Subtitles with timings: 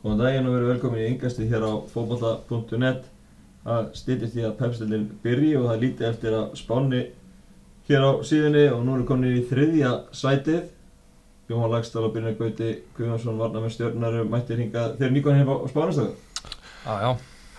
[0.00, 3.08] Góðan daginn og verið velkomin í yngasti hér á fótballa.net
[3.60, 7.00] Það stýttist í að pepstillin byrji og það lítið eftir að spáni
[7.90, 10.62] hér á síðunni og nú erum við komin í þriðja sætið.
[11.50, 14.94] Jóhann Lagstall og Byrjar Gauti Guðjónsson varna með stjórnar mættir hingað.
[15.00, 16.14] Þeir nýkon hér á spánastöðu
[16.86, 17.10] Já, já,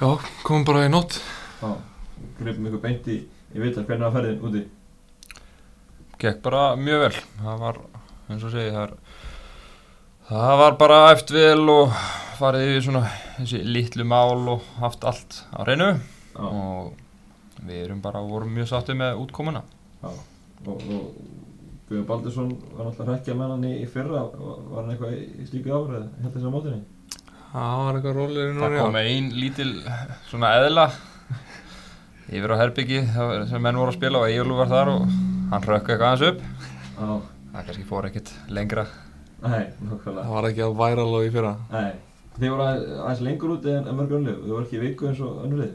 [0.02, 0.08] Já,
[0.42, 1.20] komum bara í nótt.
[1.62, 1.76] Já,
[2.40, 3.20] gripum ykkur beint í,
[3.54, 4.64] í vitar hvernig var ferðin úti?
[6.18, 7.14] Gekk bara mjög vel.
[7.44, 7.78] Það var,
[8.32, 9.22] eins og segi það, er,
[10.32, 12.02] það var bara eftir vel og
[12.42, 13.04] farið yfir svona
[13.38, 16.94] þessi litlu mál og haft allt á reynu Já, og
[17.68, 19.62] við erum bara, vorum mjög sáttið með útkomuna.
[20.02, 20.10] Já.
[20.10, 21.06] Og, og
[21.92, 24.22] Guðjón Baldursson var náttúrulega hrekkja með hann í, í fyrra.
[24.32, 26.82] Var var hann eitthvað í, í slíku árið hérna þessi á mótinni
[27.52, 29.72] Það var eitthvað rólegri það núna, kom ein lítil
[30.30, 30.86] svona eðla
[32.32, 35.02] yfir á herbyggi það- sem menn voru að spila og Egilur var þar og
[35.52, 36.40] hann rökk eitthvað aðeins upp.
[36.96, 37.10] Já,
[37.52, 38.86] það kannski fór ekkert lengra.
[39.42, 39.74] Nei, já.
[39.90, 41.54] nokkvæmlega Það var ekki að væra alveg í fyrra.
[41.74, 41.92] Nei,
[42.38, 45.42] þið voru aðeins, lengur úti en, en mörg önnlið Þið voru ekki viku eins og
[45.46, 45.74] önnulið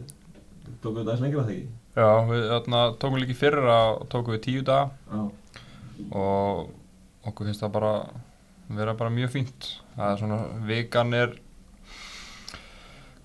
[0.82, 1.66] Tókuðu þetta aðeins lengra það ekki?
[1.96, 4.90] já, við þarna, tókum líka í fyrra og tókum við tíu daga.
[5.08, 5.20] Já,
[6.12, 7.92] og okkur finnst það bara
[8.76, 9.68] vera bara mjög fínt.
[9.94, 11.32] Það er svona, vikan er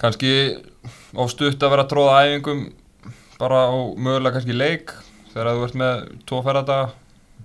[0.02, 0.32] kannski
[1.20, 2.64] ofstutt að vera að tróða æfingum
[3.42, 4.94] bara á mögulega kannski leik
[5.34, 6.88] þegar þú ert með tvo ferðardaga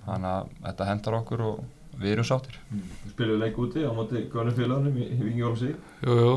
[0.07, 1.59] þannig að þetta hendar okkur og
[2.01, 5.53] við erum sáttir Við spilum leik úti á móti Góðnum félagunum í, jú.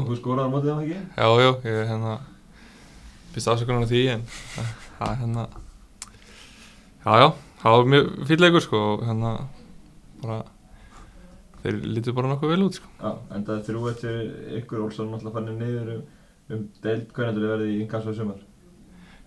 [0.09, 1.01] Þú skoraði á móti það ekki?
[1.17, 2.15] Já, jú, ég er hérna,
[3.35, 5.47] fyrst afsökunar á því, en það er hérna,
[7.05, 7.29] já, já,
[7.63, 9.33] það var mjög fýll leikur, sko, og hérna,
[10.23, 10.39] bara,
[11.65, 12.93] þeir lítu bara nokkuð vel út, sko.
[13.01, 14.21] Já, endaði þrjú eftir
[14.61, 16.07] ykkur Olsson náttúrulega fannir niður um,
[16.57, 18.47] um deild Hvernig þetta verði í innkassu sumar?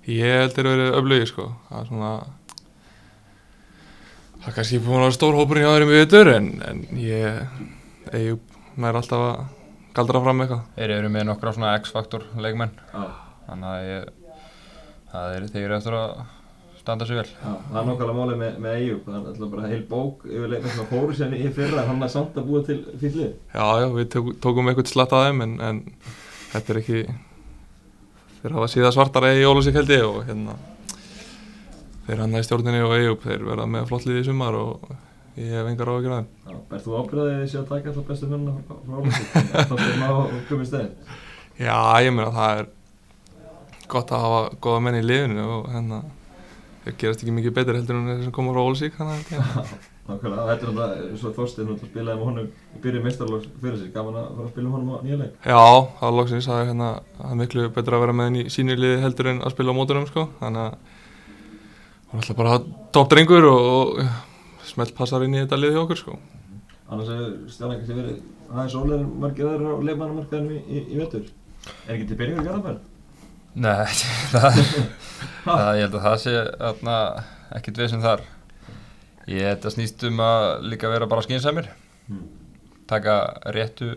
[0.10, 2.14] Ég held þeir verið öflugir, sko, það er svona,
[4.44, 7.60] það er kannski búin að vera stór hópurinn hjá þeirri mjög vitur, en, en ég,
[8.12, 8.34] eigi,
[8.84, 9.44] nær alltaf að
[9.96, 10.64] galdra fram eitthvað.
[10.76, 12.74] þeir eru með nokkra svona X-faktor leikmenn.
[12.92, 13.04] Já,
[13.48, 14.40] þannig að ég,
[15.14, 16.16] það er, þeir eru eftir að
[16.82, 17.28] standa sig vel.
[17.30, 19.06] Já, það er nokkvæmlega málið með, með Eyjup.
[19.08, 22.04] Það er alltaf bara heil bók yfir leikmenn sem að fóru sérni í fyrra hann
[22.04, 25.46] er samt að búa til fýllið Já, já, við tók, tókum eitthvað slatt að þeim
[25.46, 25.82] en, en
[26.52, 27.06] þetta er ekki
[28.42, 30.58] þeir hafa síða svartara í Ólusík held ég og hérna
[32.08, 34.88] þeir hann í stjórninni og Eyjup þeir verða með flott liði í sumar og
[35.40, 38.32] ég hef engar á að gera þeim er þú ábyrðaðið þessi að taka alltaf bestu
[38.32, 39.32] mennina frá Ólfsvík?
[39.54, 40.92] Þá fyrir maður að koma í stæðin
[41.64, 42.70] Já, ég meina það er
[43.94, 46.04] gott að hafa góða menn í liðinu og hérna
[46.84, 50.66] þeir gerast ekki mikið betur heldur en þeir sem koma frá að ég Nákvæmlega, þetta
[50.68, 54.26] er náttúrulega, svo Þorstein náttúrulega spilaði með honum í byrju meistarlóks fyrir sig, gaman að
[54.34, 55.38] fara að spila með honum á nýja leik.
[55.48, 55.62] Já,
[56.02, 56.90] það er loksins að hérna,
[57.20, 59.72] það er miklu betra að vera með henni í sínu liði heldur en að spila
[59.72, 60.26] á mótunum sko.
[60.42, 60.93] þannig að
[62.14, 62.60] hún er alltaf bara
[62.94, 63.68] topp drengur og,
[64.00, 66.18] og smelt passar inn í þetta liði hjá okkur sko.
[66.94, 68.20] Annars hefur Stjána kannski verið
[68.54, 71.26] aðeins ólega margir aðra á leifmannamarkaðinu í, í, í vettur.
[71.88, 72.78] Er ekki til byrjungur í Garðabær?
[73.54, 73.86] Nei,
[74.34, 74.62] það,
[75.46, 76.32] það, ég held að það sé
[77.54, 78.24] ekkert við sem þar
[79.30, 81.70] Ég þetta snýst um að líka vera bara skynsamir
[82.04, 82.26] Hmm.
[82.92, 83.14] taka
[83.56, 83.94] réttu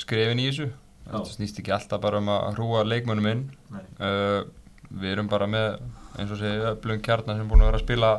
[0.00, 0.70] skrefin í þessu
[1.04, 3.42] þetta snýst ekki alltaf bara um að hrúa leikmönnum inn
[3.74, 3.82] Nei.
[4.00, 4.46] uh,
[4.88, 5.76] Við erum bara með
[6.18, 8.10] eins og segja öflugum kjarnar sem búin að vera að spila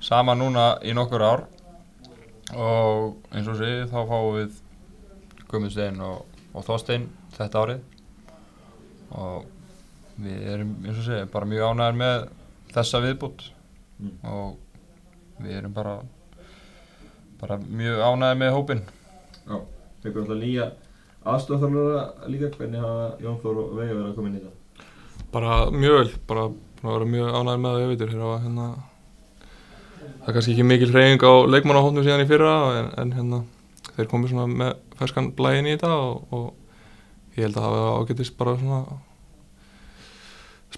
[0.00, 1.44] saman núna í nokkur ár.
[2.56, 4.58] Og eins og segja þá fáum við
[5.48, 7.06] Guðmundstein og, og Þorstein
[7.36, 7.80] þetta árið.
[9.18, 9.46] Og
[10.18, 12.28] við erum eins og segja bara mjög ánægðar með
[12.74, 13.48] þessa viðbútt
[13.98, 14.12] Mm.
[14.30, 15.96] og við erum bara
[17.40, 18.82] bara mjög ánægðar með hópin
[19.48, 19.56] Já,
[20.04, 20.66] fekkur alltaf nýja
[21.32, 24.86] aðstofþarlara líka, hvernig hafa Jón Þór og Veiga verið að koma inn í þetta?
[25.34, 26.44] bara mjög vel bara
[26.78, 28.68] búin að vera mjög ánægð með það ég veitur hérna, hérna,
[30.18, 33.42] það er kannski ekki mikil hreyfing á leikmannahóttnum síðan í fyrra en, en hérna,
[33.96, 38.02] þeir komið svona með ferskan blæin í þetta og, og ég held að það hafa
[38.02, 38.80] ágætist bara svona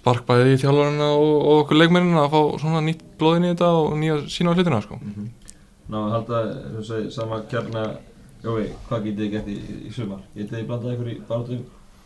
[0.01, 3.97] sparkbæði í þjálfarina og, og okkur leikmennina að fá svona nýtt blóðin í þetta og
[3.99, 4.97] nýja sína á hlutina sko.
[5.01, 5.27] Mm -hmm.
[5.91, 6.37] Ná, að halda,
[6.87, 7.83] segi, sama kjarna,
[8.41, 10.21] Jói, hvað getið þið gert í, í, sumar?
[10.33, 11.59] Getið þið blandað ykkur í barátum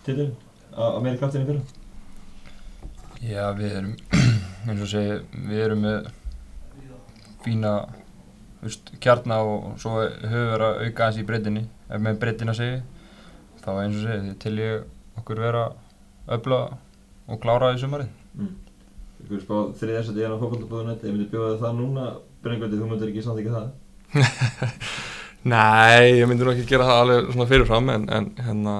[0.04, 0.26] titil
[0.76, 1.62] á meiri kraftinni fyrra?
[3.24, 3.94] Já, við erum
[4.68, 6.10] eins og segja, við erum með
[7.46, 7.72] fína
[8.64, 12.60] veist, kjarna og svo höfum við að auka hans í breytinni ef með breytin að
[12.60, 12.84] segja
[13.64, 15.66] þá eins og segja, til ég okkur vera
[16.36, 16.62] öfla
[17.30, 18.50] og klára í sumarið Mm.
[19.24, 22.08] Ykkur spáð þriðarsætti hérna á fókvöldabúðunet, ef myndi bjóða það núna,
[22.44, 23.70] Brengvöldi, þú myndir ekki samt ekki það?
[25.54, 28.74] Nei, ég myndi nú ekki gera það alveg svona fyrirfram en, en hérna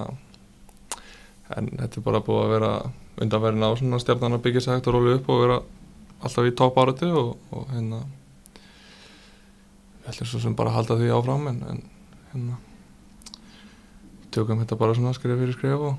[1.54, 2.70] en þetta er bara búið að vera
[3.22, 5.58] undanverðin á svona stjarnan að byggja sig hægt og róli upp og vera
[6.26, 8.00] alltaf í topp áratu og, og hérna
[10.00, 11.80] við ætlum svo sem bara að halda því áfram en, en
[12.32, 12.58] hérna
[14.34, 15.94] tökum þetta bara svona skrif fyrir skrif og,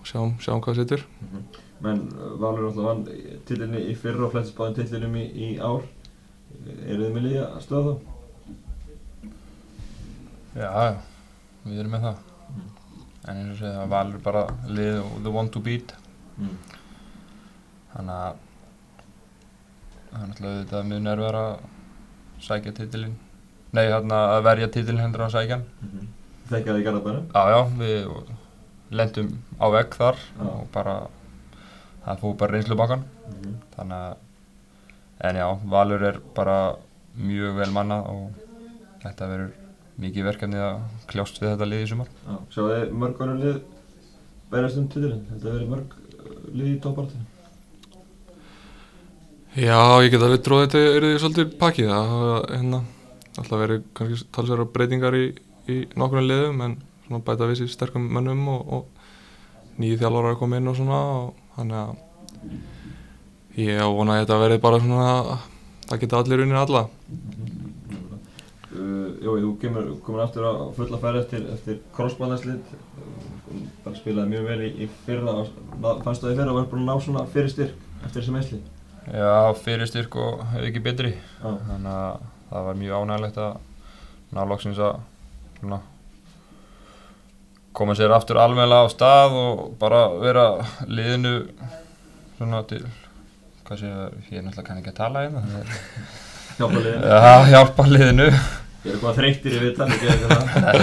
[0.00, 1.06] og sjáum, sjáum hvað setur.
[1.80, 3.06] Menn uh, Valur alltaf vann
[3.48, 5.86] tillinni í fyrra og flettist báðin tillinum í, í ár
[6.84, 8.16] eru þið með liða að stöða þá?
[10.50, 10.92] Já, já,
[11.64, 12.26] við erum með það
[13.28, 15.92] En eins og segja, það valur bara lið og the one to beat
[16.40, 16.54] Mm.
[17.92, 18.36] Þannig að
[20.10, 21.50] Það er náttúrulega þetta mjög nervar að
[22.46, 23.16] sækja titilinn
[23.76, 26.06] Nei, þarna að verja titilinn hendur að sækja hann Mm -hmm.
[26.50, 27.26] Þekkjaði í Garðabænum?
[27.34, 28.32] Já, já, við
[28.90, 29.28] lendum
[29.60, 30.46] á vegg þar Já.
[30.48, 30.96] og bara
[32.06, 33.54] það fóð bara reynslubankan Mm -hmm.
[33.76, 34.16] þannig að
[35.28, 36.76] en já, Valur er bara
[37.16, 38.30] mjög vel mannað og
[39.02, 39.52] þetta verður
[40.00, 40.78] mikið verkefni að
[41.10, 43.58] kljást við þetta lið í sumar Já, sjáu þið mörg önnur lið
[44.50, 45.26] berjast um titilin?
[45.30, 47.26] Þetta verið mörg uh, lið í toppartinu?
[49.58, 52.82] Já, ég get alveg tróð þetta eru því svolítið pakkið það hérna
[53.36, 55.24] alltaf verið kannski talsverðar breytingar í,
[55.70, 56.76] í nokkrum liðum en
[57.06, 61.00] svona bæta við sér sterkum mönnum og, og nýju þjálfarar að koma inn og svona
[61.16, 65.40] og þannig að ég á vona að þetta verði bara svona
[65.88, 67.59] það geta allir unnið alla Uh,
[69.20, 72.60] Jói, þú kemur, komur aftur á fulla færi eftir, eftir crossbandslið.
[73.84, 75.34] Bara spilaði mjög vel í, í fyrra
[76.04, 78.60] fannst það í fyrra og var búin að ná svona fyrir styrk eftir þessi meðsli
[79.10, 81.10] Já, fyrir styrk og ekki betri.
[81.42, 82.20] Já, þannig að
[82.52, 83.56] það var mjög ánægilegt að
[84.36, 85.00] ná loksins að
[85.58, 85.80] svona,
[87.76, 90.46] koma sér aftur alveglega á stað og bara vera
[90.86, 91.34] liðinu
[92.38, 92.84] svona til
[93.66, 95.42] hvað sé ég, ég er náttúrulega kann ekki að tala hérna.
[96.60, 96.88] Þannig
[97.18, 98.30] að- hjálpa liðinu
[98.80, 100.78] Ég er eitthvað þreyttir í viðtal, ekki eitthvað það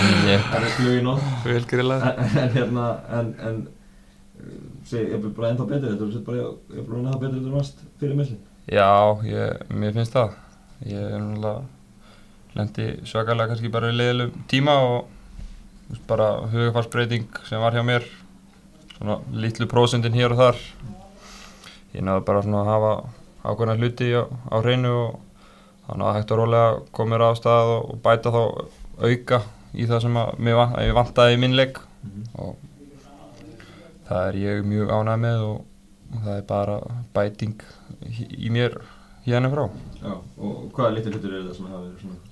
[0.52, 5.32] Það er flug í nótt vel grillað en, hérna, en, en uh, segi, ég er
[5.32, 8.20] bara ennþá betri þetta, þú sett bara, ég er bara ennþá betri þetta varst fyrir
[8.20, 10.34] meðsli Já, ég, mér finnst það.
[10.84, 14.98] Ég er náttúrulega lendi svakalega kannski bara í leiðilegum tíma og
[15.86, 18.04] þú veist, bara hugafarsbreyting sem var hjá mér.
[18.98, 20.60] Svona litlu prósendin hér og þar.
[21.96, 22.92] Ég náðu bara svona að hafa
[23.48, 25.16] ákveðna hluti á, á hreinu og
[25.88, 28.42] þannig að hægt og rólega koma mér á stað og, og bæta þá
[29.08, 29.42] auka
[29.78, 31.80] í það sem að mér að vantaði í minn leik
[32.38, 32.56] og
[34.08, 35.58] það er ég mjög ánægð með og,
[36.14, 36.78] og það er bara
[37.18, 37.58] bæting
[38.08, 38.78] í, mér
[39.28, 39.66] hérna frá.
[40.00, 42.24] Já, og hvaða litur hlutur eru það sem hafa verið svona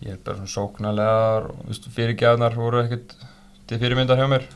[0.00, 3.10] Ég er bara svona sóknarlegar og fyrirgjafnar voru ekkert
[3.68, 4.46] til fyrirmyndar hjá mér.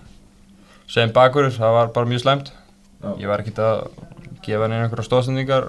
[0.88, 2.48] Sem bakurur, það var bara mjög slæmt.
[3.02, 3.82] Já, Ég var ekkert að
[4.46, 5.66] gefa henni einhverja stóðsendingar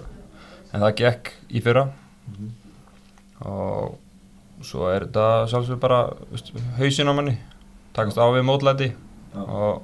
[0.71, 1.89] en það gekk í fyrra
[2.25, 2.53] Mhm.
[3.43, 3.97] Og
[4.63, 7.35] svo er þetta sjálfsög bara veist, hausinn á manni,
[7.95, 8.91] takast á við mótlæti
[9.35, 9.83] og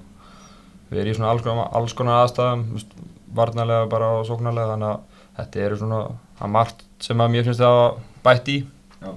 [0.91, 2.95] við erum í svona alls konar, alls konar aðstæðum, veist,
[3.35, 5.99] varnarlega bara og sóknarlega þannig að þetta eru svona
[6.41, 8.57] að margt sem að mér finnst það að bætt í.
[9.01, 9.11] já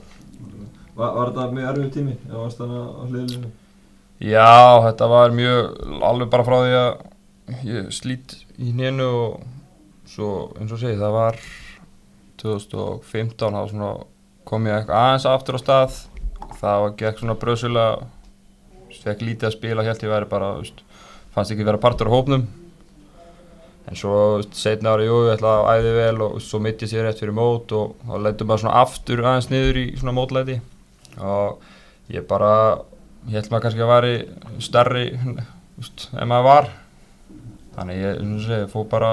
[0.95, 3.49] Var, var þetta mjög erfið tími, eða varst þannig á hliðinu?
[4.23, 4.51] Já,
[4.85, 5.73] þetta var mjög
[6.07, 9.41] alveg bara frá því að ég slít í nénu og
[10.09, 10.29] svo
[10.61, 11.41] eins og segi það var
[12.45, 13.91] 2015 þá svona
[14.49, 15.97] kom ég aðeins aftur á stað.
[16.61, 17.87] Það gekk svona bröðsula
[19.05, 20.79] fekk lítið að spila helt ég væri bara veist,
[21.35, 22.47] fannst ekki vera partur á hópnum.
[23.85, 27.05] En svo setna ári jú ég ætla að æði vel og svo mitt ég sér
[27.05, 30.57] rétt fyrir mót og þá leitum bara svona aftur aðeins niður í svona mótlæti.
[31.21, 31.61] Og
[32.15, 32.55] ég bara
[33.29, 34.15] ég held maður kannski að væri
[34.65, 35.05] stærri
[35.77, 36.71] veist, en maður var.
[37.75, 39.13] Þannig ég segi, fór bara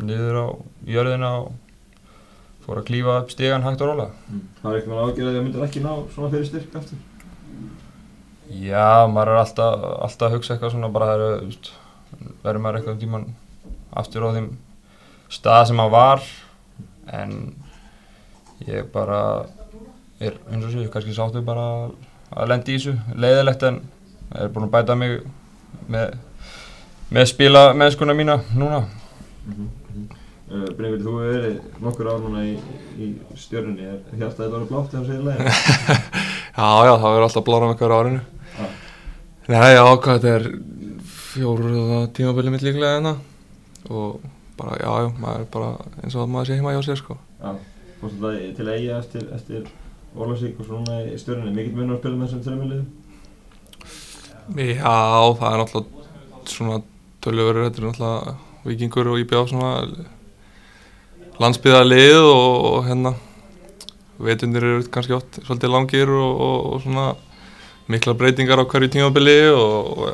[0.00, 0.46] niður á
[0.88, 1.52] jörðina og
[2.70, 4.42] fór að klífa upp stígan hægt og rólega Mm.
[4.62, 6.98] Það var eitthvað ágjörðið að þið myndir ekki ná svona fyrir styrk aftur?
[8.50, 11.22] Já, maður er alltaf, alltaf að hugsa eitthvað svona bara það
[12.42, 13.26] verður maður eitthvað tíman
[14.00, 14.48] aftur á þeim
[15.30, 16.24] stað sem maður var
[17.20, 17.34] en
[18.66, 19.20] ég bara
[20.20, 21.66] er eins og séu, kannski sáttu bara
[22.30, 23.80] að lendi í þessu, leiðilegt en
[24.36, 25.20] er búinn að bæta mig
[25.90, 26.16] með,
[27.10, 28.84] með spila mennskuna mína núna.
[29.46, 29.79] Mm -hmm.
[30.50, 32.52] Uh, Brynfjörð, þú hefur verið nokkur ár núna í,
[33.00, 35.46] í stjörnunni, er hjartaði þetta orðið blátt þegar þú segir leiðin?
[36.60, 38.20] Já, já, það verður alltaf blára með hverju árinu
[38.58, 38.66] Já.
[39.50, 40.46] Nei, já, hvað þetta er
[41.30, 43.12] fjóruða tímabili mitt líklega hérna
[43.88, 44.24] og
[44.58, 45.70] bara, já, já, maður er bara
[46.02, 47.54] eins og að maður sé heima hjá sér, sko Já,
[48.02, 49.70] fórst þetta til eiga eftir, eftir
[50.10, 52.88] Ólafsvík og svo núna í stjörnunni, mikill munur að spila með þessum þreymiliðum?
[54.58, 54.94] Já,
[55.38, 56.78] það er náttúrulega svona
[57.22, 58.34] töljuverður, þetta er náttúrulega
[58.66, 59.70] vikingur og íbjáð svona
[61.40, 63.14] landsbyðarlið og, og hérna
[64.20, 67.06] vetundir eru kannski oft svolítið langir og, og, svona
[67.90, 69.38] mikla breytingar á hverju tímabili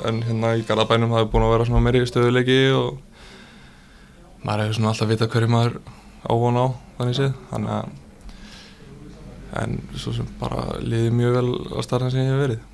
[0.09, 3.01] en hérna í Garðabænum það er búin að vera svona meiri stöðuleiki og
[4.47, 5.79] maður hefur svona alltaf vita hverju maður
[6.31, 6.67] ávon á
[7.01, 7.95] þannig séð þannig að
[9.57, 12.65] en svo sem bara liði mjög vel á starfinn sem ég hef verið.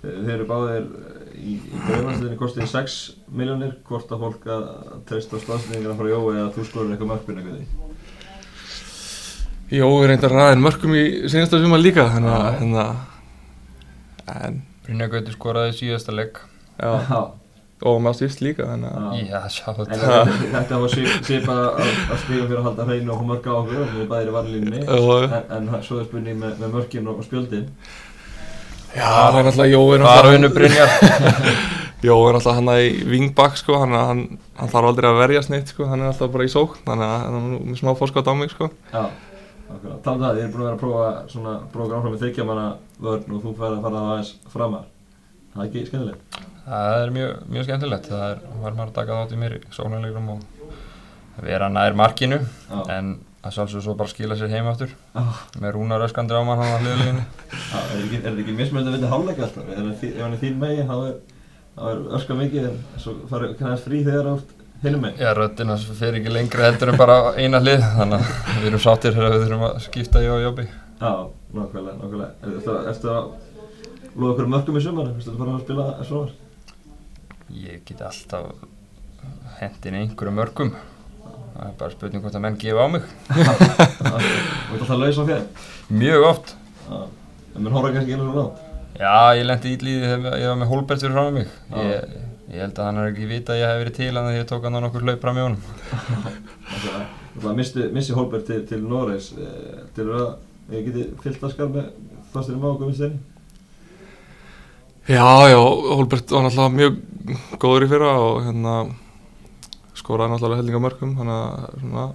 [0.00, 0.84] Þe- Þeir eru báðir
[1.40, 2.96] í, í greifansliðinu kostið 6
[3.40, 4.66] miljónir hvort að fólk að
[5.08, 7.88] treysta staðsendingarna frá Jói eða þú skorur eitthvað mörkbyrna við því
[9.70, 12.86] Jó, ég reyndar ræðin mörgum í senasta suma líka þannig að hérna,
[14.34, 16.40] en Brynja Gauti skoraði síðasta legg
[16.80, 16.90] já,
[17.86, 19.28] og maður stýrst líka þannig að Já.
[19.30, 20.10] Já, sjá þetta.
[20.56, 23.94] þetta- var svipað að, að stíga fyrir að halda hreinu og mörg á okkur og
[23.94, 24.98] við bæðir í varlínni Já.
[25.38, 27.70] en, en svo er spurning með, og, og spjöldin
[28.90, 30.94] Já, það er náttúrulega Jó er Bara vinnu Brynjar.
[32.02, 34.22] Jó er náttúrulega hann í wingback sko, hann, hann,
[34.58, 37.18] hann þarf aldrei að verja snitt sko, hann er alltaf bara í sókn þannig að
[37.26, 38.70] hann er nú með smá fórskátt á mig sko.
[38.90, 39.04] Já.
[39.70, 42.46] Talað um það, þið eru búin að vera að prófa svona prófa áfram með þykja
[42.48, 42.64] manna
[43.06, 44.88] vörn og þú færði að fara það aðeins framar.
[45.52, 46.40] Það er ekki skemmtilegt.
[46.64, 48.08] Það er mjög, mjög skemmtilegt.
[48.10, 52.40] Það er, var maður að taka þátt í mér í sóknarleikum og vera nær markinu.
[52.66, 55.22] Já, en að sjálfsög svo bara skila sér heim aftur Já.
[55.62, 59.08] með rúnar öskandi á mann hann að hliðlínu Já, er þetta ekki, mismönd að vinna
[59.12, 59.64] hálfleika alltaf?
[59.64, 61.14] Það Ef hann er þín megi, þá er,
[61.76, 65.22] þá er öska mikið en svo farið kannast frí þegar það er hinum megin.
[65.24, 69.16] Já, röddina fer ekki lengri heldur en bara eina hlið þannig að við erum sáttir
[69.16, 70.66] þegar við þurfum að skipta ég og Jóbi
[71.00, 71.12] Já,
[71.56, 72.30] nákvæmlega, nákvæmlega.
[72.44, 73.30] Er- Ertu að-
[74.20, 75.10] loða okkur mörgum í sumar?
[75.16, 76.30] Ertu að fara að spila svona?
[77.50, 78.52] Ég geti alltaf
[79.60, 80.72] hendin einhverju mörgum
[81.60, 85.24] það er bara spurning hvort að menn gefa á mig Þú ert alltaf laus á
[85.28, 85.44] fjær?
[86.00, 86.54] mjög oft
[86.90, 86.98] Já,
[87.54, 88.48] en mér horfa kannski einu svona á.
[89.00, 91.80] Já, ég lendi ítlíði þegar ég var með Holbert fyrir fram með mig Já.
[91.90, 92.18] ég,
[92.50, 94.66] ég held að hann er ekki vita að ég hef verið til en ég tók
[94.66, 97.02] hann á nokkur hlaup fram í honum Nákvæmlega.
[97.34, 99.30] Nákvæmlega, missti, missi Holberg til, til Noregs.
[99.38, 101.86] Eh, Til að ég geti fyllt að skar með
[102.34, 103.20] þástirum á okkur steini?
[105.10, 105.58] Já, já,
[105.96, 106.98] Holbert var náttúrulega mjög
[107.62, 108.74] góður í fyrra og hérna
[110.00, 112.06] skoraði náttúrulega hellinga mörgum þannig að svona,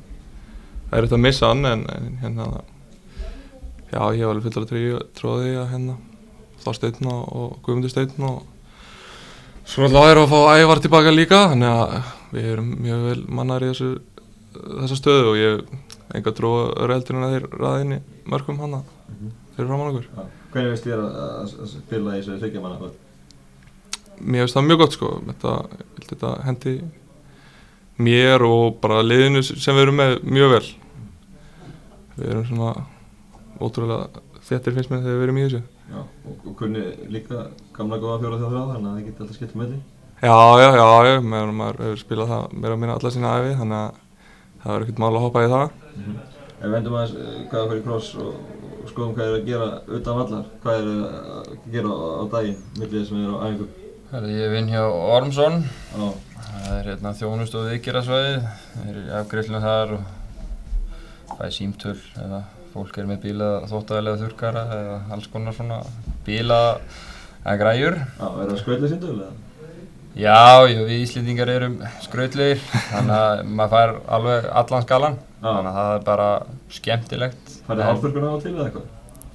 [0.89, 2.49] það er eitthvað að missa hann en, en hérna
[3.91, 5.97] já, ég var alveg að tróði að hérna
[6.65, 8.43] Þorsteinn og, og Guðmundur Steinn og
[9.65, 13.65] svo náttúrulega er að fá ævar tilbaka líka þannig að við erum mjög vel mannar
[13.65, 13.91] í þessu
[14.55, 18.01] þessa stöðu og ég hef enga trú öðru heldur en að þeir ræðinni
[18.31, 18.77] mörgum hann
[19.55, 20.27] fyrir framann okkur Já.
[20.55, 22.93] Hvernig veist þér að, að, að spila í þessu þykja manna vörn?
[24.21, 25.55] Mér finnst það mjög gott sko þetta,
[26.05, 26.75] þetta hendi
[27.97, 30.65] mér og bara liðinu sem við erum með mjög vel.
[32.15, 32.73] Við erum svona
[33.61, 35.61] ótrúlega þettir finnst mér þegar við erum í þessu.
[35.85, 39.39] Já, og, og kunni líka gamla góða fjóra þjóð þrjá þannig að það geti alltaf
[39.39, 39.79] skipt með því.
[40.25, 43.55] Já, já, já, já, maður, maður hefur spilað það meira að minna alla sína æfi
[43.59, 43.97] þannig að
[44.63, 45.65] það verður ekkert mál að hoppa í það.
[46.55, 48.37] Ef við vendum aðeins eh, hvað er fyrir kross og,
[48.79, 49.67] og skoðum hvað er að gera
[49.99, 53.67] utan vallar, hvað er að gera á, á þess að við erum á æfingu.
[54.11, 56.05] Herri, Ég vinn hjá Ormsson Já,
[56.45, 61.95] það er hérna þjónust og viðgerasvæði það er afgrillinu þar og fæði símtöl
[62.25, 62.41] eða
[62.75, 65.79] fólk er með bíla þóttaðilega þurrkara eða alls konar svona
[66.27, 66.59] bíla
[67.45, 69.33] að græjur já, er það skauðlega sínduðul eða?
[70.15, 70.37] Já,
[70.71, 71.73] já, við Íslendingar erum
[72.05, 75.49] skrautlegir, þannig að maður fær alveg allan skalan, Já.
[75.49, 76.27] þannig að það er bara
[76.71, 77.49] skemmtilegt.
[77.65, 78.85] Færði En hálfbörguna á til eða eitthvað?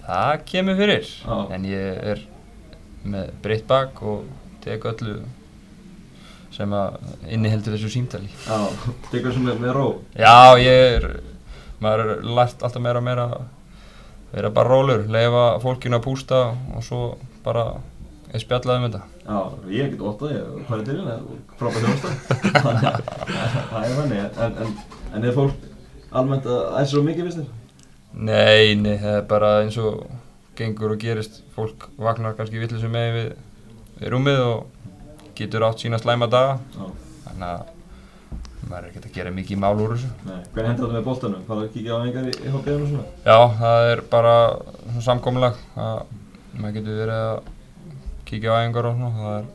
[0.06, 1.36] Það kemur fyrir, Já.
[1.58, 2.22] en ég er
[3.12, 4.24] með breytt bak og
[4.64, 5.20] tek öllu
[6.54, 6.98] sem að
[7.30, 8.30] inniheldur þessu símtali.
[8.44, 8.58] Já,
[9.10, 9.86] tekur þessu með, ró.
[10.18, 11.06] Já, ég er,
[11.82, 13.46] maður er lært alltaf meira og meira að
[14.30, 16.42] vera bara rólur, leifa fólkinu að pústa
[16.76, 17.00] og svo
[17.44, 17.64] bara
[18.30, 19.02] er spjallað um þetta.
[19.30, 19.38] Já,
[19.74, 21.16] ég get óttað, ég farið til hérna,
[21.58, 22.20] frábæð þjónustan.
[23.70, 24.76] Það er þannig, en, en,
[25.14, 25.66] en er fólk
[26.10, 27.50] almennt að æsa svo mikið, þér?
[28.10, 30.02] Nei, nei, það er bara eins og
[30.58, 31.40] gengur og gerist.
[31.54, 33.28] Fólk vaknar kannski villisum með við
[34.08, 34.66] rúmið og
[35.36, 36.58] getur átt sína slæma daga.
[36.76, 36.86] Já,
[37.26, 37.68] Þannig að
[38.70, 40.10] maður er ekkert að gera mikið mál úr þessu.
[40.26, 40.40] nei.
[40.54, 41.44] Hvernig hendur þetta með boltanum?
[41.48, 43.06] Fara að kíkja á einhver í, í hópiðinu og svona?
[43.24, 44.34] Já, það er bara
[45.76, 46.04] að
[46.60, 47.40] maður getur verið að
[48.30, 49.10] kíkja á æfingar og svona.
[49.20, 49.48] Það er,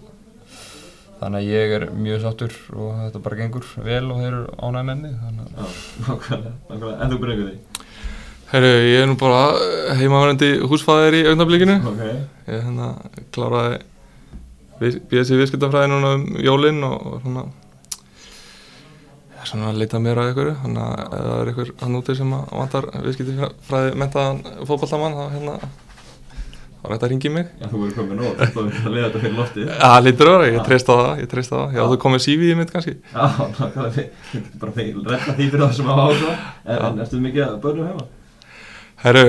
[1.22, 4.86] þannig að ég er mjög sáttur og þetta bara gengur vel og þeir eru ánægð
[4.90, 5.16] með mig.
[5.24, 5.66] Þannig að Já,
[6.10, 7.00] nákvæmlega, nákvæmlega.
[7.06, 7.58] En þú ykkur því?
[8.52, 9.40] Herru, ég er nú bara
[10.00, 12.02] heimaverandi húsfæðir í augnablikinu Ok.
[12.52, 12.90] ég hérna
[13.34, 13.80] kláraði
[14.80, 17.46] BSc viðskiptafræði núna um jólinn og, og svona
[19.40, 22.16] er svona að leita mér að ykkur þannig að ef það er ykkur hann úti
[22.20, 25.58] sem að vantar viðskiptafræði mentaðan fótballamann þá hérna
[26.86, 29.06] þá er þetta að ringi mig Já, þú verður komið nóg, þú verður að leiða
[29.08, 29.70] þetta fyrir loftið.
[29.70, 32.04] Já, það lítur að vera, ég treyst á það, ég treyst á það áttu að
[32.04, 33.26] koma CV í mitt kannski Já,
[33.96, 36.36] þið getur bara þig redda því fyrir það sem hafa áhuga.
[36.76, 38.06] En, ertu mikið að börnum heima?
[39.06, 39.24] Herru,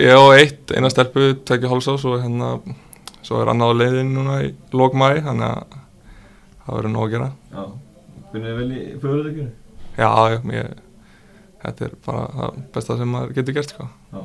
[0.00, 2.52] ég á eitt, eina stelpu, tvekja hálsás og hérna
[3.26, 5.78] svo er annað á leiðin núna í lók mæ þannig að
[6.64, 7.64] það verður nóg að gera Já.
[8.30, 9.50] Finnir þið vel í fjöðurleikinu?
[9.98, 10.82] Já, já, ég,
[11.64, 13.86] þetta er bara það besta sem maður getur gert sko.
[14.14, 14.20] Já.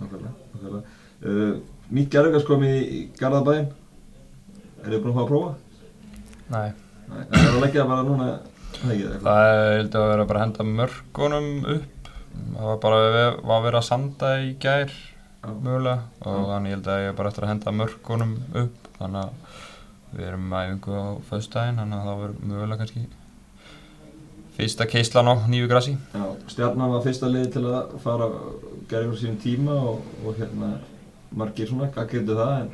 [0.00, 0.94] nákvæmlega, nákvæmlega.
[1.22, 1.52] Uh,
[1.94, 3.68] Nýtt gerðugars komið í Garðabæinn.
[4.82, 5.52] Er þið búin að fá að prófa?
[6.50, 6.66] Nei,
[7.06, 8.26] það er að leggja bara núna,
[8.82, 9.20] eitthvað.
[9.22, 12.10] það er held að vera bara að henda mörkunum upp.
[12.56, 12.98] Það var bara
[13.52, 14.96] var verið að sanda í gær.
[15.54, 18.90] Mögulega og þannig ég held að ég er bara eftir að henda mörkunum upp.
[18.96, 19.62] Þannig að
[20.16, 23.06] við erum með æfingu á föstudaginn, þannig að það verður mögulega kannski
[24.56, 25.96] fyrsta keislan á nýju grassi.
[26.14, 28.28] Já, Stjarnan var fyrsta liði til að fara
[28.88, 30.70] gerðugars sínum tíma og, og hérna
[31.36, 32.70] margir svona gaggrindu það en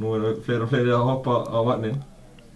[0.00, 1.98] nú eru fleiri og fleiri að hoppa á vagnin.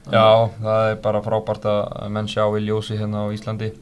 [0.05, 3.73] Já, það er bara frábært að menn sjá í ljósi hérna á Íslandi.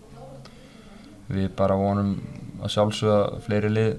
[1.32, 2.14] Við bara vonum
[2.62, 3.92] að sjálfsögða fleiri lið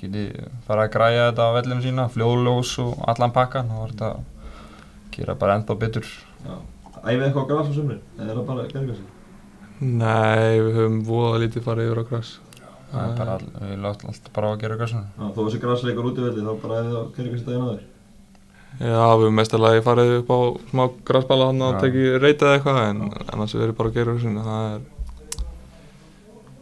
[0.00, 0.24] geti
[0.66, 4.10] fara að græja þetta á vellinu sína, fljóðljós og allan pakkan og þetta
[5.16, 6.06] gera bara ennþá betur.
[6.46, 6.54] Já.
[6.98, 9.06] Æfið eitthvað á gras á sumrin, eða er það bara gerðugarsi?
[9.80, 12.30] Nei, við höfum voða lítið farið yfir á græs.
[12.88, 15.04] Það er bara, all- við látum alltaf bara á að gera græsuna.
[15.18, 17.82] Já, þó þessi grasleikur út í velli þá bara æfið á gerðugarsi daginn áður.
[18.78, 20.38] Já, við höfum mestarlega farið upp á
[20.70, 23.00] smá græsbala hann og tekið reytað eitthvað en
[23.32, 24.80] annars við erum bara að gera þessu það er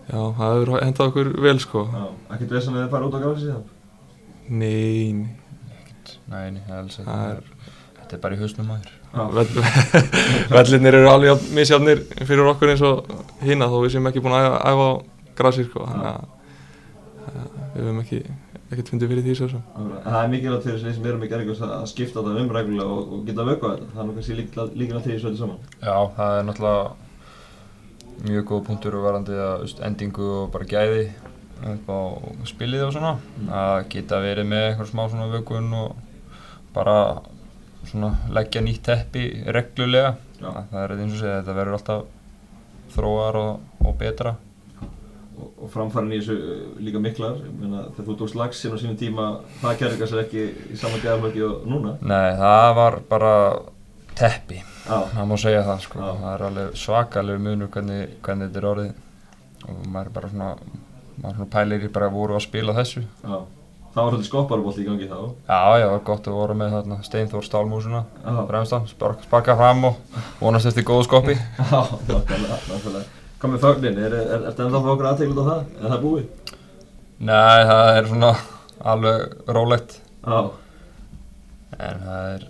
[0.06, 2.04] Já, það hefur hendað okkur vel sko Já,
[2.36, 3.64] ekkert vesan að þið fara út á grasi síðan?
[4.46, 5.34] Nei, nei,
[6.30, 7.32] Nei, nei, það er alls það ekki.
[7.32, 7.42] er
[8.06, 8.92] Þetta er bara í hausnum maður.
[10.54, 13.08] Vellinir eru alveg jafn- misjafnir fyrir okkur eins og
[13.42, 14.92] hina þó við séum ekki búin að æfa, á
[15.40, 16.20] grasi sko þannig að
[17.26, 18.20] að við höfum ekki
[18.66, 19.64] ekkert fundið fyrir því svo sem.
[20.06, 22.94] Það er mikilvægt fyrir þeir sem eru með gerðugars að að skipta þetta um reglulega
[22.94, 23.88] og, og geta vöku þetta.
[23.96, 25.60] Það er nú kannski líkilvægt til því svo þetta saman.
[25.82, 26.86] Já, það er náttúrulega
[28.24, 31.06] mjög góð punktur og varandi að endingu og bara gæði
[31.72, 32.00] upp á
[32.48, 33.14] spilið og svona
[33.52, 35.96] að geta verið með einhver smá svona vökun og
[36.76, 36.96] bara
[37.86, 40.50] svona leggja nýtt teppi reglulega Já.
[40.50, 44.34] Að það er eins og segja, þetta verður alltaf þróar og, og betra
[45.36, 47.34] Og, og framfærin í þessu uh, líka miklar.
[47.44, 49.24] Þegar þú tókst lagsinn á sínum tíma,
[49.60, 51.92] það gerðugars er ekki í sama gæðaflöki og núna.
[52.00, 53.32] Nei, það var bara
[54.16, 58.68] teppi, það má segja það sko það er alveg svakalega munur hvernig, hvernig þetta er
[58.70, 60.48] orðið og maður er bara svona
[61.16, 63.38] maður svona pælir í bara voru að spila þessu já.
[63.96, 65.20] Það var svolítið skopparbolt í gangi þá.
[65.48, 68.02] Já, já, gott að voru með þarna Steinþór Stálmúsuna
[68.50, 71.36] fremstan, spark, sparka fram og vonast eftir góðu skoppi
[71.72, 71.78] Já,
[72.10, 73.06] nákvæmlega, nákvæmlega.
[73.46, 75.64] Með fögnin, er, er, er þetta ennþá okkur aðteglut á það?
[75.78, 76.52] Er það búið?
[77.30, 78.30] Nei, það er svona
[78.92, 80.38] alveg rólegt Já,
[81.78, 82.46] en það er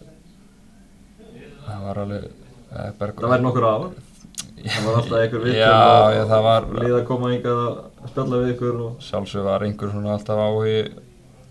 [1.67, 2.27] það var alveg
[2.71, 3.87] það er bara það væri nokkur af.
[4.67, 8.09] Það var alltaf einhver Já, og, já, það var og lið að koma hingað að
[8.11, 8.95] spjalla við ykkur og...
[9.07, 10.79] sjálfsög var einhver svona alltaf áhugi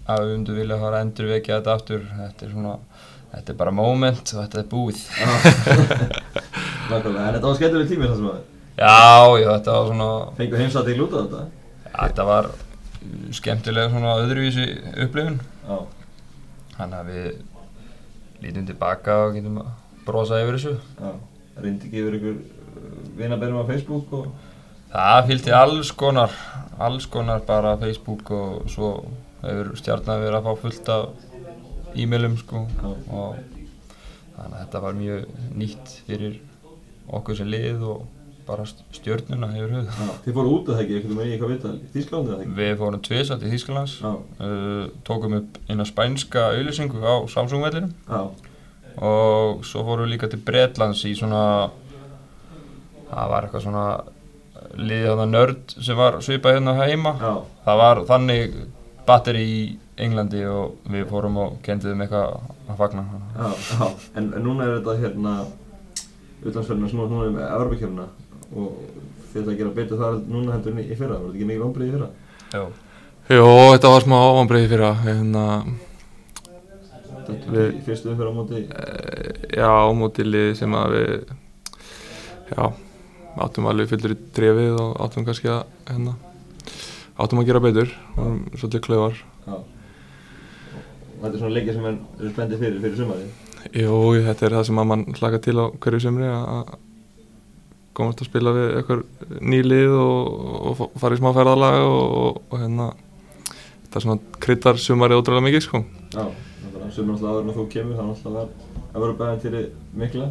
[0.05, 2.73] að við undu vilja fara að endur vekja þetta aftur þetta er svona,
[3.35, 4.99] þetta er bara moment og þetta er búið
[6.89, 7.23] nákvæmlega.
[7.25, 8.43] En þetta var skemmtileg tími þessum að
[8.75, 8.91] Já,
[9.39, 11.43] já, þetta var svona fengu heimsætting lúta þetta.
[11.95, 12.49] þetta var
[13.39, 14.65] skemmtilega svona öðruvísi
[15.05, 15.77] upplifun Já,
[16.75, 17.27] Þannig að við
[18.43, 19.69] lítum tilbaka og getum að
[20.05, 20.75] brosa yfir þessu.
[21.01, 21.11] já.
[21.63, 22.37] Reyndi ekki yfir ykkur
[23.19, 24.31] vinabennum á Facebook og...
[24.95, 26.31] Það fylgdi alls konar,
[26.79, 28.89] alls konar bara Facebook og svo
[29.43, 32.89] hefur stjarnar verið að fá fullt af e-mailum sko Já.
[33.11, 33.35] og
[34.35, 35.25] þannig að þetta var mjög
[35.61, 36.37] nýtt fyrir
[37.15, 38.05] okkur sem lið og
[38.45, 40.01] bara stjörnuna hefur höfð.
[40.25, 42.55] Þið fóru út að það ekki, einhvern veginn í eitthvað vital, Þýsklandi eða ekki?
[42.59, 44.11] Við fórum tvisað til Þýskalands, Já,
[44.47, 47.95] uh, tókum upp eina spænska auðlýsingu á Samsung-vellinum
[49.03, 51.41] og svo fórum við líka til Bretlands í svona
[53.09, 53.85] það var eitthvað svona
[54.75, 57.33] liðið þarna nörd sem var svipað hérna heima já,
[57.65, 58.55] það var þannig
[59.05, 59.57] batteri í
[60.05, 63.05] Englandi og við fórum og kendiðum eitthvað að fagna
[63.37, 63.89] já, já.
[64.15, 65.35] En, en núna er þetta hérna
[66.45, 68.07] utlandsferðina snúið núna með Evropakefna
[68.55, 68.79] og
[69.35, 71.65] ætla að gera betur þar núna heldur en í í fyrra, var þetta ekki mikil
[71.65, 72.09] ombrið í fyrra?
[72.55, 72.63] Jó.
[73.25, 75.94] Jó, þetta var smá ávanbreið fyrir að hérna, Þetta
[77.29, 78.61] Við- fyrstu umferð á móti.
[78.69, 81.13] Eh, já, á móti liði sem að við
[82.55, 82.71] já,
[83.45, 86.15] áttum alveg fyllir í drefið og áttum kannski að hérna,
[87.19, 87.89] áttum að gera betur.
[88.17, 89.23] Og svolítið
[91.15, 91.95] Og þetta er svona leikir sem er,
[92.33, 93.29] spendið fyrir, fyrir sumarið?
[93.73, 93.93] Jú,
[94.27, 96.73] þetta er það sem að mann hlaka til á hverju sömri að
[97.95, 99.03] komast að spila við eitthvað
[99.39, 100.33] nýlið og,
[100.69, 102.89] og fa- fara í smá ferðalag og, og, og hérna
[103.85, 105.81] þetta er svona kryddar sumarið ótrúlega mikið sko.
[106.13, 106.25] Já,
[106.95, 108.49] náttúrulega, sumar alltaf áður en þú kemur, það er alltaf var
[108.95, 109.63] að vera bæðin til
[109.95, 110.27] mikla.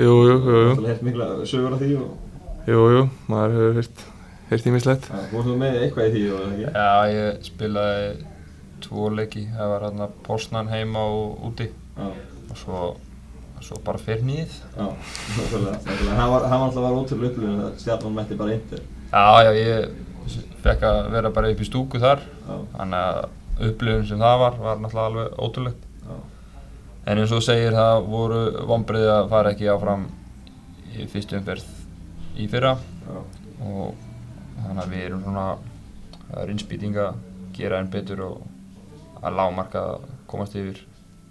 [0.00, 2.12] Jú, jú, jú, jú, Alltaf heilt mikla sögur af því og
[2.64, 4.04] jú, jú maður hefur heyrt,
[4.48, 6.70] heyrt ímislegt þú varst með eitthvað í því og það ekki?
[6.72, 8.06] Já, ég spilaði
[8.86, 11.68] tvo leiki, það var hérna Pósnan heima og úti.
[11.98, 12.08] Já,
[12.48, 12.80] og svo,
[13.62, 14.86] svo bara fyrir nýð já,
[15.36, 16.16] náttúrulega, náttúrulega.
[16.22, 18.82] Hann var, hann var alltaf var ótrúlega upplifin að stjarnan mætti bara índir.
[19.12, 22.24] Já, já, ég fekk að vera bara upp í stúku þar.
[22.48, 23.22] Já, þannig að
[23.68, 25.88] upplifun sem það var var náttúrulega alveg ótrúlegt.
[26.02, 26.14] Já,
[27.06, 30.06] en eins og segir það voru vonbreið að fara ekki áfram
[30.92, 31.68] í fyrstu umferð
[32.38, 32.76] í fyrra.
[33.08, 33.18] Já,
[33.66, 34.08] og
[34.62, 35.46] þannig að við erum svona
[36.28, 37.20] það er innspýting að
[37.56, 38.40] gera enn betur og
[39.22, 40.80] að lágmarka að komast yfir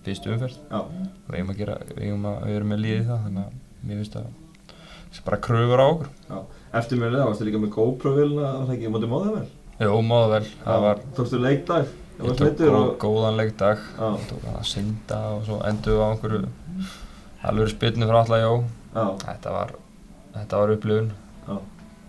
[0.06, 0.60] fyrstu umferð.
[0.70, 0.82] Já,
[1.28, 4.20] við eigum að gera, við eigum að erum með líði það þannig að mér finnst
[4.20, 6.12] að það sé bara kröfur á okkur.
[6.30, 6.38] Já.
[6.82, 9.48] Eftirmjörlega, varstu líka með GoPro-vilna, var það ekki í móti móða vel?
[9.82, 11.02] Jó, móða vel, það var
[11.44, 11.90] leikdag?
[11.90, 12.92] Það ég var tók smittur gó, og...
[13.02, 13.86] góðan leikdag.
[13.98, 16.42] Já, ég tók hann að synda og svo endur við á einhverju
[17.52, 18.52] alveg spilnu frá alla jó.
[18.92, 19.72] Já, þetta var,
[20.36, 21.14] þetta var upplifun.
[21.48, 21.56] Já,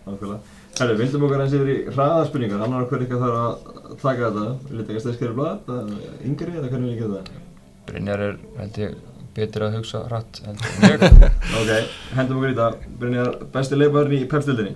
[0.07, 0.41] nákvæmlega.
[0.73, 4.79] Herru, vildum okkar eins yfir í hraðarspurningar, annar hver ykkar þarf að taka þetta, vil
[4.79, 7.43] þetta ekki stæðskeri blad, eða yngri, eða hvernig vil ég gera það?
[7.91, 8.95] Brynjar er, held ég,
[9.37, 11.37] betur að hugsa hratt heldur en ég.
[11.61, 14.75] Ok, hendum okkur í það, Brynjar, besti leifbarinn í pepstildinni?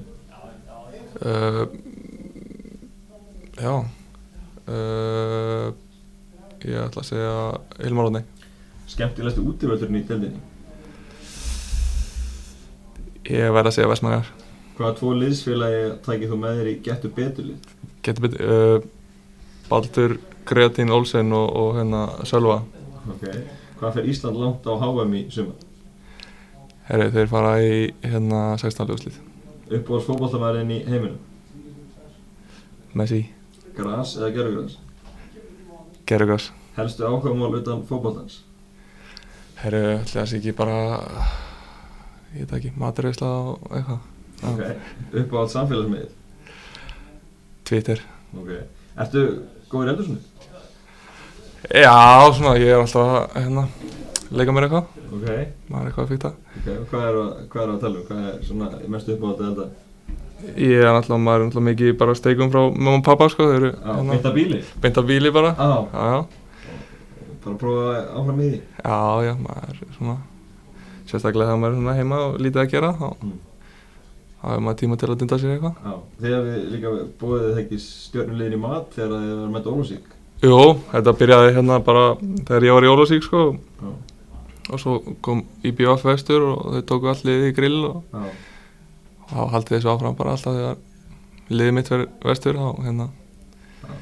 [1.17, 1.65] Uh,
[3.57, 3.73] já
[4.69, 5.69] uh,
[6.67, 7.35] Ég ætla að segja
[7.85, 8.23] Hilmar Róðni
[8.91, 10.43] Skemmtilegstu útivöldurinn í deildinni?
[13.27, 14.31] Ég verð að segja Vestmangar
[14.77, 17.77] Hvaða tvo liðsfélagi tækir þú með þér í getur beturlið?
[18.07, 18.89] Getur betur uh,
[19.67, 22.61] Baldur, Kreatín Olsen og, og hérna Sölva
[23.07, 23.25] Ok,
[23.79, 25.63] hvað fer Ísland langt á HM í sumar?
[26.87, 28.93] Herri, þeir fara í hérna 16.
[28.95, 29.23] úrslið
[29.67, 31.19] Uppbóðs fótballtamæðurinn í heiminum?
[32.97, 33.25] Messi,
[33.77, 34.77] Gras eða gerugras?
[36.09, 38.41] Gerugars Helstu áhugamál utan fótballtans?
[39.61, 40.77] Herri, ætla það sé ekki bara
[42.37, 44.01] Ég veit það ekki, maturveisla og eitthvað.
[44.45, 44.63] Ok,
[45.23, 46.09] uppbóðs samfélagsmiðil?
[47.67, 48.03] Twitter
[48.37, 48.51] Ok,
[49.01, 49.23] ertu
[49.73, 50.11] góður eldur
[51.73, 51.97] Já,
[52.37, 53.65] svona, ég er alltaf að hérna,
[54.31, 55.49] leika mér eitthvað Ok, er
[55.81, 58.07] eitthvað að fykta ok, hvað er, að, hvað er að tala um?
[58.11, 59.69] Hvað er svona mest uppbóðs að elda?
[60.57, 63.57] Ég er alltaf, maður er alltaf mikið bara steikum frá mamma og pappa sko, þeir
[63.57, 64.59] eru Já, beint að bíli?
[64.85, 65.53] beint af bíli bara.
[65.57, 66.27] Já,
[67.45, 68.61] bara prófa áfram í því.
[68.85, 70.17] Já, já, maður er svona
[71.07, 73.37] sérstaklega þegar maður er svona heima og lítið að gera þá Mm.
[74.47, 75.75] hefur maður tíma til að dunda sér eitthvað.
[75.87, 80.13] Já, þegar við líka búið það ekki stjórnulegin í mat þegar þið var með Ólusík
[80.43, 80.59] Jú,
[80.93, 83.57] þetta byrjaði hérna bara þegar ég var í Ólafsvík sko.
[83.81, 83.89] Já,
[84.75, 88.23] og svo kom IBF vestur og þau tóku liðið í grill og já,
[89.31, 90.83] þá haldið þessu áfram bara alltaf þegar
[91.53, 93.95] liðið mitt verið vestur þá hérna Já.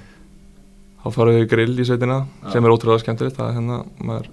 [1.02, 2.48] þá farum við grill í sveitina Já.
[2.54, 4.32] sem er ótrúlega skemmtilegt það er hérna maður,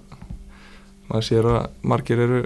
[1.10, 1.62] maður sér að
[1.94, 2.42] margir eru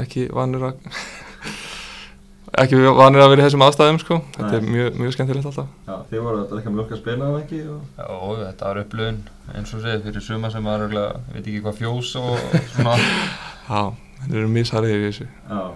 [0.00, 0.90] ekki vanir að
[2.62, 4.72] ekki vanir að vera í þessum aðstæðum sko þetta er Nei.
[4.76, 7.80] mjög, mjög skemmtilegt alltaf já, þið voru að drekka mjölk að spila það ekki og...
[8.16, 9.22] og þetta var upplifun
[9.56, 12.96] eins og segið fyrir suma sem var örugglega, ég veit ekki hvað fjós og svona
[13.72, 13.82] já,
[14.22, 15.66] þeir eru misharið í þessu Já, já,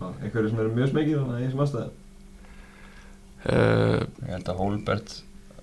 [0.00, 1.94] einhverju sem eru mjög smekið þannig í þessum aðstæðum?
[3.46, 5.16] Uh, ég held að Hólbert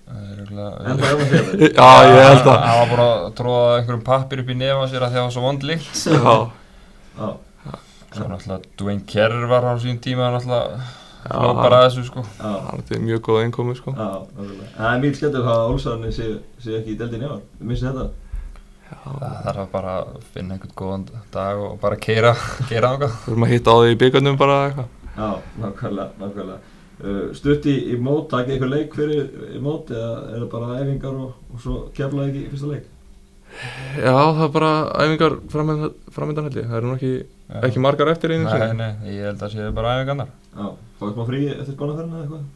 [0.04, 3.70] er En það er það fyrir já, ég held að hann var búin að tróða
[3.78, 6.34] einhverjum pappir upp í nefa sér að að það var svo vond líkt já,
[7.14, 7.28] Já,
[8.14, 10.84] svo náttúrulega Dwayne Kerr var á sín tíma náttúrulega
[11.24, 12.22] Já, hló bara að þessu sko.
[12.36, 13.94] Já, það er mjög góð einkomi sko.
[13.96, 16.26] Það er mjög skemmtilega að Ólsarni sé,
[16.60, 17.38] sé ekki í deildinni í ár.
[17.62, 18.23] Við missum þetta
[18.90, 19.94] það þarf að bara
[20.34, 22.32] finna einhvern góðan dag og bara keira
[22.70, 24.88] keira ánkað við erum að hitta á því í byggarnum bara eitthvað.
[25.14, 25.28] Já,
[25.62, 26.58] nákvæmlega, nákvæmlega.
[27.04, 30.76] Uh, Stutt í, í mót, takið eitthvað leik fyrir í mót eða er það bara
[30.82, 32.90] æfingar og, og svo keflaði ekki í fyrsta leik?
[33.98, 34.70] Já, það er bara
[35.04, 37.12] æfingar framöndan, held ég, það eru nú ekki,
[37.68, 38.78] ekki margar eftir einu nei, sinni.
[38.78, 40.30] nei, ég held að sé bara æfingarnar.
[40.54, 40.68] Já,
[41.00, 42.46] fáið smá frí eftir gónaferðina eða eitthvað?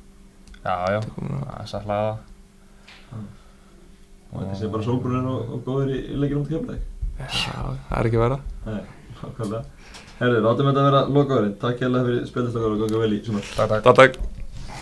[0.58, 2.16] já, já, að- það er satt hlaða
[4.32, 6.80] Og ekki sé bara sólbrunir og, og góðir í, leikir um til keflaði?
[7.18, 7.54] Já,
[7.88, 8.40] það er ekki að vera.
[8.68, 8.80] Nei,
[9.18, 9.62] nákvæmlega
[10.18, 13.70] Herðu, látum þetta vera lokaðurinn Takk hérlega fyrir spillistakar og ganga vel í sumar takk,
[13.70, 14.37] takk Takk, takk.